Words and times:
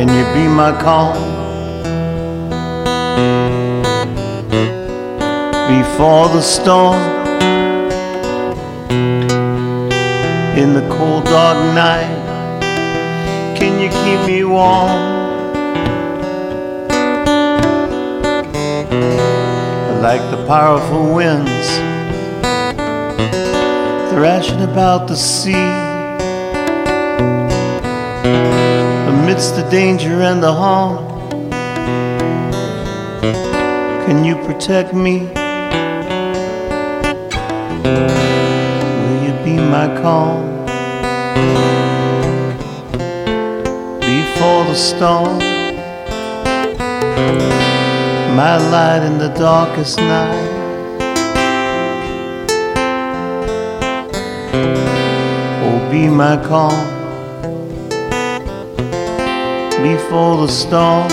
Can 0.00 0.08
you 0.08 0.24
be 0.32 0.48
my 0.48 0.72
calm? 0.80 1.12
Before 5.68 6.26
the 6.28 6.40
storm, 6.40 6.96
in 10.56 10.72
the 10.72 10.88
cold 10.88 11.24
dark 11.24 11.58
night, 11.74 12.16
can 13.58 13.78
you 13.78 13.90
keep 13.90 14.26
me 14.26 14.42
warm? 14.44 14.88
Like 20.00 20.22
the 20.30 20.42
powerful 20.46 21.14
winds 21.14 21.68
thrashing 24.10 24.62
about 24.62 25.08
the 25.08 25.16
sea 25.16 25.90
amidst 29.30 29.54
the 29.54 29.62
danger 29.70 30.22
and 30.22 30.42
the 30.42 30.52
harm. 30.52 31.06
Can 34.04 34.24
you 34.24 34.34
protect 34.34 34.92
me? 34.92 35.20
Will 39.04 39.18
you 39.24 39.32
be 39.44 39.56
my 39.56 39.86
calm 40.02 40.42
before 44.00 44.64
the 44.64 44.74
storm? 44.74 45.38
My 48.34 48.56
light 48.74 49.04
in 49.04 49.18
the 49.18 49.32
darkest 49.38 49.98
night. 49.98 50.50
Oh, 55.62 55.88
be 55.88 56.08
my 56.08 56.36
calm 56.48 56.99
before 59.82 60.36
the 60.36 60.48
storm. 60.48 61.08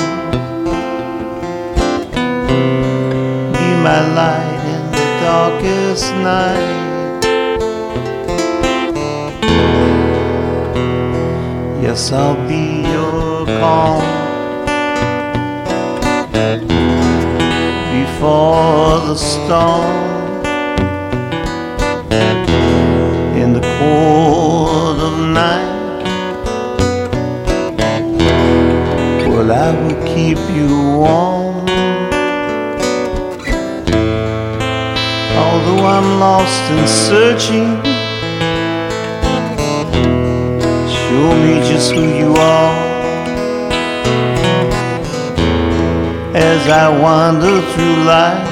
Be 3.54 3.70
my 3.88 4.02
light 4.20 4.62
in 4.76 4.84
the 4.92 5.08
darkest 5.24 6.12
night. 6.16 6.88
Yes, 11.82 12.12
I'll 12.12 12.36
be 12.48 12.82
your 12.92 13.46
calm 13.60 14.02
before 17.94 19.00
the 19.08 19.16
storm. 19.16 20.07
Keep 30.18 30.40
you 30.58 30.68
warm. 30.98 31.58
Although 35.44 35.84
I'm 35.96 36.10
lost 36.26 36.64
and 36.76 36.90
searching, 37.10 37.70
show 40.98 41.30
me 41.44 41.54
just 41.70 41.92
who 41.92 42.06
you 42.22 42.32
are. 42.34 42.74
As 46.52 46.62
I 46.84 46.86
wander 47.06 47.58
through 47.72 47.98
life, 48.16 48.50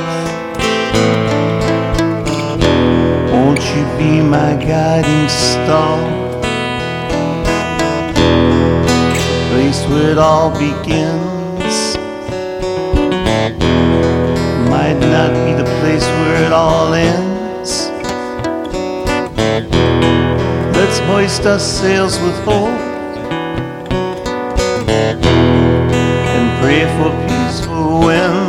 won't 3.31 3.63
you 3.73 3.83
be 3.97 4.11
my 4.21 4.51
guiding 4.71 5.29
star? 5.29 5.97
place 9.51 9.87
where 9.87 10.11
it 10.11 10.17
all 10.17 10.49
begins 10.59 11.34
Let's 20.95 21.07
hoist 21.07 21.45
our 21.45 21.59
sails 21.59 22.17
with 22.21 22.35
hope 22.45 22.69
and 26.31 26.61
pray 26.61 26.85
for 26.95 27.11
peaceful 27.27 27.99
winds. 27.99 28.44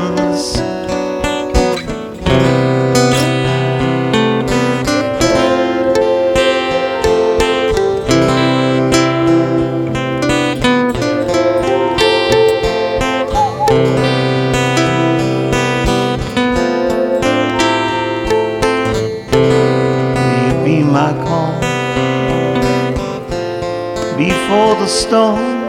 Before 24.16 24.74
the 24.76 24.86
storm? 24.86 25.68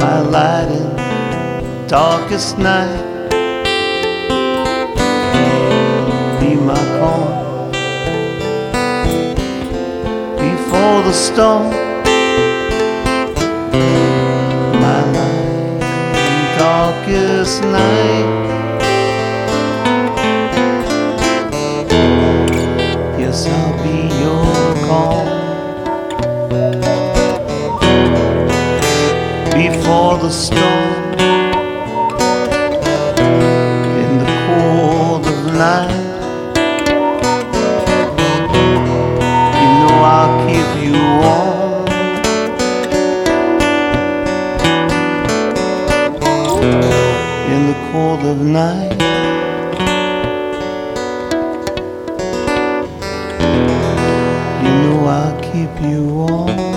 My 0.00 0.18
light 0.20 0.68
in 0.72 1.86
darkest 1.86 2.58
night. 2.58 3.30
Be 6.40 6.56
my 6.56 6.82
calm 6.98 7.70
before 10.36 10.98
the 11.04 11.12
storm. 11.12 11.70
My 14.82 15.00
light 15.16 15.80
in 16.26 16.58
darkest 16.58 17.62
night. 17.62 18.28
Yes, 23.16 23.46
I'll 23.46 23.82
be 23.84 24.08
your 24.20 24.88
calm 24.88 25.41
before 29.92 30.16
the 30.16 30.30
storm 30.30 31.12
in 34.02 34.12
the 34.22 34.30
cold 34.46 35.26
of 35.26 35.40
night. 35.52 35.92
You 39.60 39.70
know 39.80 39.96
I'll 40.16 40.34
keep 40.46 40.70
you 40.82 40.96
warm. 41.20 41.86
In 47.54 47.60
the 47.70 47.76
cold 47.92 48.22
of 48.32 48.38
night. 48.40 48.98
You 54.64 54.72
know 54.84 54.98
I'll 55.06 55.36
keep 55.42 55.72
you 55.82 56.00
warm. 56.06 56.71